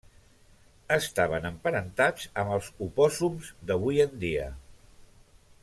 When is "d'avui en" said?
3.71-4.17